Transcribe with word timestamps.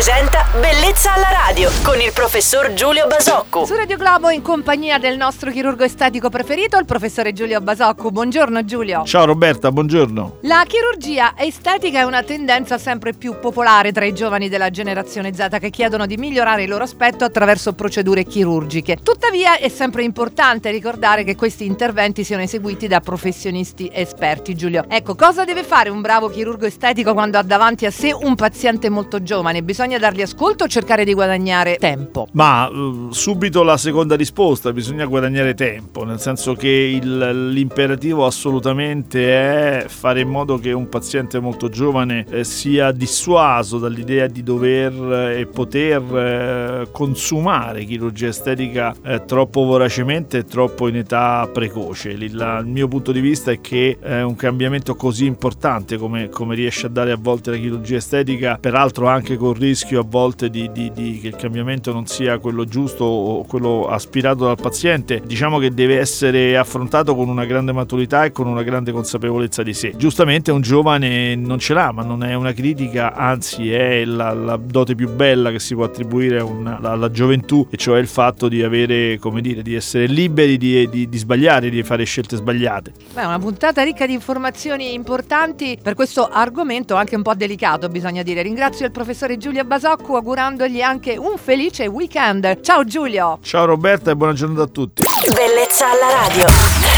presenta 0.00 0.46
Bellezza 0.58 1.12
alla 1.12 1.28
radio 1.30 1.70
con 1.82 2.00
il 2.00 2.10
professor 2.14 2.72
Giulio 2.72 3.06
Basocco. 3.06 3.66
Su 3.66 3.74
Radio 3.74 3.98
Globo 3.98 4.30
in 4.30 4.40
compagnia 4.40 4.98
del 4.98 5.18
nostro 5.18 5.50
chirurgo 5.50 5.84
estetico 5.84 6.30
preferito, 6.30 6.78
il 6.78 6.86
professore 6.86 7.34
Giulio 7.34 7.60
Basocco. 7.60 8.10
Buongiorno 8.10 8.64
Giulio. 8.64 9.04
Ciao 9.04 9.26
Roberta, 9.26 9.70
buongiorno. 9.70 10.38
La 10.44 10.64
chirurgia 10.66 11.34
estetica 11.36 11.98
è 11.98 12.02
una 12.04 12.22
tendenza 12.22 12.78
sempre 12.78 13.12
più 13.12 13.38
popolare 13.38 13.92
tra 13.92 14.06
i 14.06 14.14
giovani 14.14 14.48
della 14.48 14.70
generazione 14.70 15.34
Z 15.34 15.58
che 15.60 15.68
chiedono 15.68 16.06
di 16.06 16.16
migliorare 16.16 16.62
il 16.62 16.70
loro 16.70 16.84
aspetto 16.84 17.24
attraverso 17.24 17.74
procedure 17.74 18.24
chirurgiche. 18.24 18.96
Tuttavia 19.02 19.58
è 19.58 19.68
sempre 19.68 20.02
importante 20.02 20.70
ricordare 20.70 21.24
che 21.24 21.36
questi 21.36 21.66
interventi 21.66 22.24
siano 22.24 22.42
eseguiti 22.42 22.88
da 22.88 23.00
professionisti 23.00 23.90
esperti, 23.92 24.56
Giulio. 24.56 24.84
Ecco, 24.88 25.14
cosa 25.14 25.44
deve 25.44 25.62
fare 25.62 25.90
un 25.90 26.00
bravo 26.00 26.30
chirurgo 26.30 26.64
estetico 26.64 27.12
quando 27.12 27.36
ha 27.36 27.42
davanti 27.42 27.84
a 27.84 27.90
sé 27.90 28.12
un 28.12 28.34
paziente 28.34 28.88
molto 28.88 29.22
giovane? 29.22 29.62
Bisogna 29.62 29.89
dargli 29.98 30.22
ascolto 30.22 30.64
o 30.64 30.66
cercare 30.68 31.04
di 31.04 31.14
guadagnare 31.14 31.76
tempo? 31.76 32.28
Ma 32.32 32.68
uh, 32.68 33.12
subito 33.12 33.62
la 33.62 33.76
seconda 33.76 34.16
risposta, 34.16 34.72
bisogna 34.72 35.04
guadagnare 35.06 35.54
tempo, 35.54 36.04
nel 36.04 36.20
senso 36.20 36.54
che 36.54 36.68
il, 36.68 37.50
l'imperativo 37.50 38.26
assolutamente 38.26 39.26
è 39.28 39.84
fare 39.88 40.20
in 40.20 40.28
modo 40.28 40.58
che 40.58 40.72
un 40.72 40.88
paziente 40.88 41.40
molto 41.40 41.68
giovane 41.68 42.24
eh, 42.30 42.44
sia 42.44 42.92
dissuaso 42.92 43.78
dall'idea 43.78 44.26
di 44.26 44.42
dover 44.42 44.92
eh, 44.92 45.40
e 45.40 45.46
poter 45.46 46.02
eh, 46.02 46.88
consumare 46.90 47.84
chirurgia 47.84 48.28
estetica 48.28 48.94
eh, 49.02 49.24
troppo 49.24 49.64
voracemente 49.64 50.38
e 50.38 50.44
troppo 50.44 50.88
in 50.88 50.96
età 50.96 51.48
precoce. 51.52 52.10
Il, 52.10 52.22
il 52.22 52.62
mio 52.66 52.88
punto 52.88 53.12
di 53.12 53.20
vista 53.20 53.50
è 53.50 53.60
che 53.60 53.98
eh, 54.00 54.22
un 54.22 54.36
cambiamento 54.36 54.94
così 54.94 55.26
importante 55.26 55.96
come, 55.96 56.28
come 56.28 56.54
riesce 56.54 56.86
a 56.86 56.88
dare 56.88 57.12
a 57.12 57.18
volte 57.20 57.50
la 57.50 57.56
chirurgia 57.56 57.96
estetica, 57.96 58.58
peraltro 58.60 59.06
anche 59.06 59.36
con 59.36 59.50
il 59.50 59.56
rischio 59.56 59.79
a 59.98 60.04
volte 60.06 60.50
di, 60.50 60.70
di, 60.72 60.90
di, 60.92 61.18
che 61.20 61.28
il 61.28 61.36
cambiamento 61.36 61.92
non 61.92 62.06
sia 62.06 62.38
quello 62.38 62.64
giusto 62.64 63.04
o 63.04 63.44
quello 63.44 63.86
aspirato 63.88 64.44
dal 64.44 64.56
paziente, 64.60 65.22
diciamo 65.24 65.58
che 65.58 65.70
deve 65.70 65.98
essere 65.98 66.56
affrontato 66.56 67.14
con 67.14 67.28
una 67.28 67.44
grande 67.44 67.72
maturità 67.72 68.24
e 68.24 68.32
con 68.32 68.46
una 68.46 68.62
grande 68.62 68.92
consapevolezza 68.92 69.62
di 69.62 69.74
sé. 69.74 69.92
Giustamente 69.96 70.50
un 70.50 70.60
giovane 70.60 71.34
non 71.34 71.58
ce 71.58 71.74
l'ha, 71.74 71.92
ma 71.92 72.02
non 72.02 72.22
è 72.22 72.34
una 72.34 72.52
critica, 72.52 73.14
anzi 73.14 73.72
è 73.72 74.04
la, 74.04 74.32
la 74.32 74.56
dote 74.56 74.94
più 74.94 75.08
bella 75.08 75.50
che 75.50 75.58
si 75.58 75.74
può 75.74 75.84
attribuire 75.84 76.40
una, 76.40 76.78
alla, 76.80 77.10
gioventù, 77.10 77.66
e 77.70 77.76
cioè 77.76 77.98
il 77.98 78.08
fatto 78.08 78.48
di 78.48 78.62
avere, 78.62 79.18
come 79.18 79.40
dire, 79.40 79.62
di 79.62 79.74
essere 79.74 80.06
liberi 80.06 80.56
di, 80.56 80.88
di, 80.88 81.08
di 81.08 81.18
sbagliare, 81.18 81.70
di 81.70 81.82
fare 81.82 82.04
scelte 82.04 82.36
sbagliate. 82.36 82.92
Beh, 83.14 83.24
una 83.24 83.38
puntata 83.38 83.82
ricca 83.82 84.06
di 84.06 84.12
informazioni 84.12 84.94
importanti 84.94 85.78
per 85.82 85.94
questo 85.94 86.28
argomento 86.28 86.94
anche 86.94 87.16
un 87.16 87.22
po' 87.22 87.34
delicato, 87.34 87.88
bisogna 87.88 88.22
dire. 88.22 88.42
Ringrazio 88.42 88.86
il 88.86 88.92
professore 88.92 89.36
Giulio 89.36 89.60
Basocco 89.70 90.16
augurandogli 90.16 90.80
anche 90.80 91.16
un 91.16 91.38
felice 91.38 91.86
weekend. 91.86 92.60
Ciao 92.60 92.84
Giulio! 92.84 93.38
Ciao 93.40 93.66
Roberta 93.66 94.10
e 94.10 94.16
buona 94.16 94.32
giornata 94.32 94.62
a 94.64 94.66
tutti. 94.66 95.04
Bellezza 95.32 95.92
alla 95.92 96.10
radio. 96.10 96.89